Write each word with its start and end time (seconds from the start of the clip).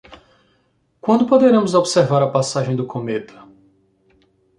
Quando 0.99 1.27
poderemos 1.27 1.75
observar 1.75 2.23
a 2.23 2.27
passagem 2.31 2.75
do 2.75 2.87
cometa? 2.87 3.47